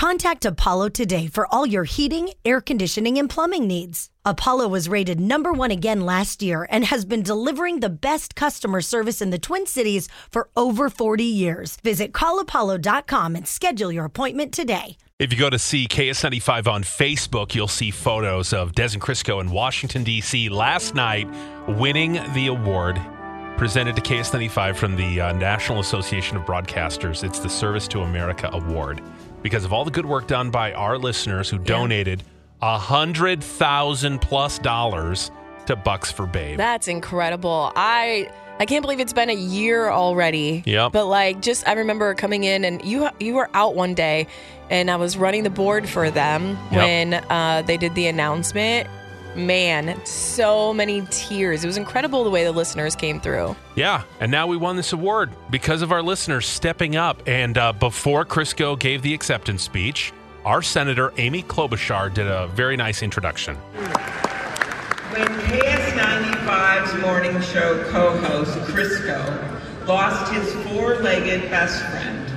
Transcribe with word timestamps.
Contact 0.00 0.46
Apollo 0.46 0.88
today 0.88 1.26
for 1.26 1.46
all 1.52 1.66
your 1.66 1.84
heating, 1.84 2.30
air 2.42 2.62
conditioning, 2.62 3.18
and 3.18 3.28
plumbing 3.28 3.66
needs. 3.66 4.08
Apollo 4.24 4.68
was 4.68 4.88
rated 4.88 5.20
number 5.20 5.52
one 5.52 5.70
again 5.70 6.06
last 6.06 6.42
year 6.42 6.66
and 6.70 6.86
has 6.86 7.04
been 7.04 7.22
delivering 7.22 7.80
the 7.80 7.90
best 7.90 8.34
customer 8.34 8.80
service 8.80 9.20
in 9.20 9.28
the 9.28 9.38
Twin 9.38 9.66
Cities 9.66 10.08
for 10.30 10.48
over 10.56 10.88
40 10.88 11.22
years. 11.24 11.76
Visit 11.84 12.12
callapollo.com 12.12 13.36
and 13.36 13.46
schedule 13.46 13.92
your 13.92 14.06
appointment 14.06 14.54
today. 14.54 14.96
If 15.18 15.34
you 15.34 15.38
go 15.38 15.50
to 15.50 15.58
see 15.58 15.86
KS95 15.86 16.66
on 16.66 16.82
Facebook, 16.82 17.54
you'll 17.54 17.68
see 17.68 17.90
photos 17.90 18.54
of 18.54 18.72
Dez 18.72 18.94
and 18.94 19.02
Crisco 19.02 19.38
in 19.42 19.50
Washington, 19.50 20.02
D.C. 20.02 20.48
last 20.48 20.94
night 20.94 21.28
winning 21.68 22.14
the 22.32 22.46
award 22.46 22.98
presented 23.60 23.94
to 23.94 24.00
KS95 24.00 24.74
from 24.74 24.96
the 24.96 25.20
uh, 25.20 25.32
National 25.34 25.80
Association 25.80 26.34
of 26.34 26.44
Broadcasters. 26.44 27.22
It's 27.22 27.40
the 27.40 27.50
Service 27.50 27.86
to 27.88 28.00
America 28.00 28.48
Award 28.54 29.02
because 29.42 29.66
of 29.66 29.72
all 29.74 29.84
the 29.84 29.90
good 29.90 30.06
work 30.06 30.26
done 30.26 30.50
by 30.50 30.72
our 30.72 30.96
listeners 30.96 31.50
who 31.50 31.58
donated 31.58 32.22
a 32.62 32.78
hundred 32.78 33.44
thousand 33.44 34.22
plus 34.22 34.58
dollars 34.58 35.30
to 35.66 35.76
Bucks 35.76 36.10
for 36.10 36.24
Babe. 36.24 36.56
That's 36.56 36.88
incredible. 36.88 37.70
I 37.76 38.30
I 38.58 38.64
can't 38.64 38.80
believe 38.80 38.98
it's 38.98 39.12
been 39.12 39.28
a 39.28 39.34
year 39.34 39.90
already. 39.90 40.62
Yep. 40.64 40.92
But 40.92 41.04
like, 41.04 41.42
just 41.42 41.68
I 41.68 41.74
remember 41.74 42.14
coming 42.14 42.44
in 42.44 42.64
and 42.64 42.82
you 42.82 43.10
you 43.20 43.34
were 43.34 43.50
out 43.52 43.74
one 43.74 43.92
day, 43.92 44.26
and 44.70 44.90
I 44.90 44.96
was 44.96 45.18
running 45.18 45.42
the 45.42 45.50
board 45.50 45.86
for 45.86 46.10
them 46.10 46.56
Yep. 46.72 46.72
when 46.72 47.14
uh, 47.14 47.60
they 47.66 47.76
did 47.76 47.94
the 47.94 48.06
announcement. 48.06 48.88
Man, 49.36 50.04
so 50.04 50.74
many 50.74 51.06
tears. 51.10 51.62
It 51.62 51.66
was 51.66 51.76
incredible 51.76 52.24
the 52.24 52.30
way 52.30 52.42
the 52.44 52.52
listeners 52.52 52.96
came 52.96 53.20
through. 53.20 53.54
Yeah, 53.76 54.02
and 54.18 54.30
now 54.30 54.46
we 54.46 54.56
won 54.56 54.76
this 54.76 54.92
award 54.92 55.30
because 55.50 55.82
of 55.82 55.92
our 55.92 56.02
listeners 56.02 56.46
stepping 56.46 56.96
up. 56.96 57.22
And 57.28 57.56
uh, 57.56 57.72
before 57.72 58.24
Crisco 58.24 58.78
gave 58.78 59.02
the 59.02 59.14
acceptance 59.14 59.62
speech, 59.62 60.12
our 60.44 60.62
Senator 60.62 61.12
Amy 61.18 61.42
Klobuchar 61.42 62.12
did 62.12 62.26
a 62.26 62.48
very 62.48 62.76
nice 62.76 63.02
introduction. 63.02 63.56
When 65.10 65.26
KS95's 65.26 67.00
morning 67.00 67.40
show 67.40 67.84
co-host 67.90 68.58
Crisco 68.70 69.86
lost 69.86 70.32
his 70.32 70.52
four-legged 70.66 71.50
best 71.50 71.84
friend, 71.86 72.28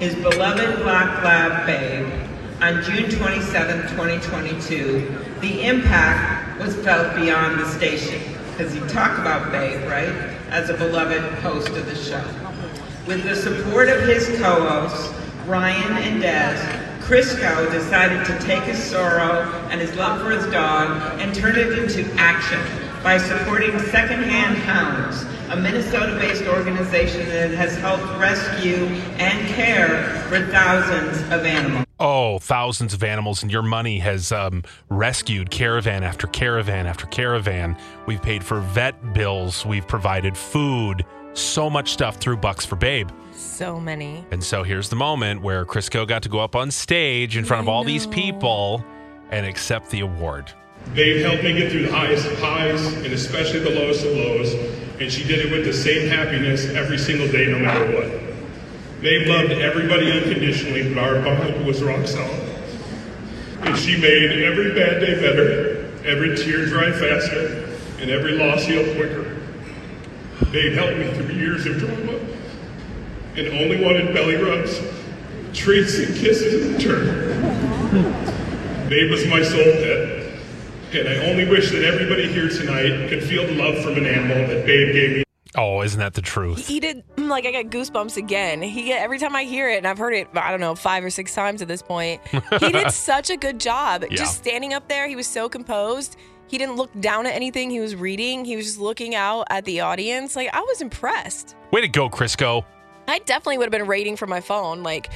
his 0.00 0.14
beloved 0.16 0.82
black 0.82 1.22
lab 1.22 1.66
Babe, 1.66 2.33
on 2.64 2.82
June 2.82 3.10
27, 3.10 3.88
2022, 3.88 5.18
the 5.42 5.66
impact 5.66 6.58
was 6.58 6.74
felt 6.76 7.14
beyond 7.14 7.60
the 7.60 7.68
station. 7.68 8.18
Because 8.52 8.72
he 8.72 8.80
talked 8.88 9.18
about 9.18 9.52
Babe, 9.52 9.86
right, 9.86 10.08
as 10.48 10.70
a 10.70 10.74
beloved 10.74 11.20
host 11.40 11.68
of 11.68 11.84
the 11.84 11.94
show. 11.94 12.24
With 13.06 13.22
the 13.24 13.36
support 13.36 13.90
of 13.90 14.08
his 14.08 14.28
co-hosts, 14.38 15.12
Ryan 15.46 15.92
and 15.98 16.22
Dez, 16.22 16.58
Crisco 17.02 17.70
decided 17.70 18.24
to 18.24 18.46
take 18.46 18.62
his 18.62 18.82
sorrow 18.82 19.42
and 19.68 19.78
his 19.78 19.94
love 19.96 20.22
for 20.22 20.30
his 20.30 20.50
dog 20.50 21.20
and 21.20 21.34
turn 21.34 21.56
it 21.56 21.78
into 21.78 22.10
action 22.14 22.60
by 23.04 23.18
supporting 23.18 23.78
Secondhand 23.78 24.56
Hounds, 24.56 25.26
a 25.50 25.56
Minnesota-based 25.56 26.46
organization 26.46 27.28
that 27.28 27.50
has 27.50 27.76
helped 27.76 28.02
rescue 28.18 28.86
and 29.18 29.46
care 29.48 30.22
for 30.30 30.40
thousands 30.46 31.20
of 31.30 31.44
animals. 31.44 31.84
Oh, 32.00 32.38
thousands 32.38 32.94
of 32.94 33.04
animals, 33.04 33.42
and 33.42 33.52
your 33.52 33.60
money 33.60 33.98
has 33.98 34.32
um, 34.32 34.62
rescued 34.88 35.50
caravan 35.50 36.02
after 36.02 36.26
caravan 36.28 36.86
after 36.86 37.04
caravan. 37.08 37.76
We've 38.06 38.22
paid 38.22 38.42
for 38.42 38.60
vet 38.60 39.12
bills, 39.12 39.66
we've 39.66 39.86
provided 39.86 40.34
food, 40.34 41.04
so 41.34 41.68
much 41.68 41.92
stuff 41.92 42.16
through 42.16 42.38
Bucks 42.38 42.64
for 42.64 42.76
Babe. 42.76 43.10
So 43.32 43.78
many. 43.78 44.24
And 44.30 44.42
so 44.42 44.62
here's 44.62 44.88
the 44.88 44.96
moment 44.96 45.42
where 45.42 45.66
Crisco 45.66 46.08
got 46.08 46.22
to 46.22 46.30
go 46.30 46.38
up 46.38 46.56
on 46.56 46.70
stage 46.70 47.36
in 47.36 47.44
front 47.44 47.60
of 47.60 47.68
all 47.68 47.84
these 47.84 48.06
people 48.06 48.82
and 49.30 49.44
accept 49.44 49.90
the 49.90 50.00
award. 50.00 50.50
They've 50.92 51.24
helped 51.24 51.42
me 51.42 51.54
get 51.54 51.72
through 51.72 51.86
the 51.86 51.92
highest 51.92 52.26
of 52.26 52.38
highs 52.38 52.92
and 52.92 53.06
especially 53.06 53.60
the 53.60 53.70
lowest 53.70 54.04
of 54.04 54.12
lows, 54.12 54.54
and 55.00 55.10
she 55.10 55.24
did 55.24 55.44
it 55.44 55.50
with 55.50 55.64
the 55.64 55.72
same 55.72 56.08
happiness 56.08 56.66
every 56.66 56.98
single 56.98 57.26
day, 57.28 57.46
no 57.46 57.58
matter 57.58 57.86
what. 57.96 58.24
They 59.00 59.26
loved 59.26 59.50
everybody 59.52 60.10
unconditionally, 60.12 60.94
but 60.94 61.02
our 61.02 61.20
bond 61.20 61.66
was 61.66 61.82
rock 61.82 62.06
solid. 62.06 62.40
And 63.62 63.76
she 63.76 64.00
made 64.00 64.42
every 64.44 64.72
bad 64.74 65.00
day 65.00 65.14
better, 65.20 65.90
every 66.04 66.36
tear 66.36 66.66
dry 66.66 66.92
faster, 66.92 67.68
and 68.00 68.10
every 68.10 68.32
loss 68.32 68.64
heal 68.64 68.84
quicker. 68.94 69.40
They've 70.52 70.74
helped 70.74 70.98
me 70.98 71.10
through 71.12 71.34
years 71.34 71.66
of 71.66 71.78
drama, 71.78 72.18
and 73.36 73.48
only 73.48 73.82
wanted 73.84 74.14
belly 74.14 74.36
rubs, 74.36 74.80
treats, 75.52 75.98
and 75.98 76.14
kisses 76.16 76.66
in 76.66 76.74
return. 76.74 77.06
Babe 78.88 79.10
was 79.10 79.26
my 79.26 79.42
soul 79.42 79.64
pet, 79.64 80.23
and 80.94 81.08
I 81.08 81.30
only 81.30 81.48
wish 81.48 81.70
that 81.70 81.84
everybody 81.84 82.28
here 82.28 82.48
tonight 82.48 83.08
could 83.08 83.22
feel 83.22 83.46
the 83.46 83.54
love 83.54 83.82
from 83.82 83.94
an 83.94 84.06
animal 84.06 84.46
that 84.48 84.64
Babe 84.66 84.92
gave 84.92 85.16
me. 85.18 85.24
Oh, 85.56 85.82
isn't 85.82 86.00
that 86.00 86.14
the 86.14 86.22
truth? 86.22 86.66
He 86.66 86.80
did 86.80 87.04
like 87.16 87.46
I 87.46 87.52
got 87.52 87.66
goosebumps 87.66 88.16
again. 88.16 88.62
He 88.62 88.92
every 88.92 89.18
time 89.18 89.36
I 89.36 89.44
hear 89.44 89.68
it, 89.68 89.78
and 89.78 89.86
I've 89.86 89.98
heard 89.98 90.14
it 90.14 90.28
I 90.34 90.50
don't 90.50 90.60
know 90.60 90.74
five 90.74 91.04
or 91.04 91.10
six 91.10 91.34
times 91.34 91.62
at 91.62 91.68
this 91.68 91.82
point. 91.82 92.20
He 92.60 92.72
did 92.72 92.90
such 92.92 93.30
a 93.30 93.36
good 93.36 93.60
job. 93.60 94.02
Yeah. 94.02 94.16
Just 94.16 94.36
standing 94.38 94.74
up 94.74 94.88
there, 94.88 95.08
he 95.08 95.16
was 95.16 95.26
so 95.26 95.48
composed. 95.48 96.16
He 96.46 96.58
didn't 96.58 96.76
look 96.76 96.90
down 97.00 97.26
at 97.26 97.34
anything 97.34 97.70
he 97.70 97.80
was 97.80 97.94
reading. 97.96 98.44
He 98.44 98.56
was 98.56 98.66
just 98.66 98.78
looking 98.78 99.14
out 99.14 99.46
at 99.50 99.64
the 99.64 99.80
audience. 99.80 100.36
Like 100.36 100.50
I 100.52 100.60
was 100.60 100.80
impressed. 100.80 101.56
Way 101.70 101.80
to 101.82 101.88
go, 101.88 102.08
Crisco. 102.08 102.64
I 103.06 103.18
definitely 103.20 103.58
would 103.58 103.64
have 103.64 103.72
been 103.72 103.86
rating 103.86 104.16
from 104.16 104.30
my 104.30 104.40
phone. 104.40 104.82
Like, 104.82 105.10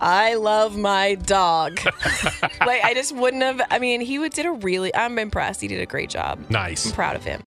I 0.00 0.34
love 0.34 0.76
my 0.76 1.14
dog. 1.14 1.80
like 1.84 2.84
I 2.84 2.92
just 2.94 3.14
wouldn't 3.14 3.42
have. 3.42 3.60
I 3.70 3.78
mean, 3.78 4.00
he 4.00 4.28
did 4.28 4.46
a 4.46 4.52
really. 4.52 4.94
I'm 4.94 5.18
impressed. 5.18 5.60
He 5.60 5.68
did 5.68 5.80
a 5.80 5.86
great 5.86 6.10
job. 6.10 6.38
Nice. 6.48 6.86
I'm 6.86 6.92
proud 6.92 7.16
of 7.16 7.24
him. 7.24 7.38